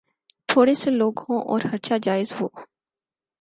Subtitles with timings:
[0.47, 2.47] تھوڑے سے لوگ ہوں اور خرچا جائز ہو۔